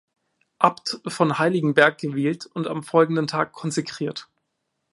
Abt 0.57 0.99
von 1.05 1.37
Heiligenberg 1.37 1.95
gewählt 1.99 2.47
und 2.47 2.65
am 2.65 2.81
folgenden 2.81 3.27
Tag 3.27 3.51
konsekriert. 3.53 4.27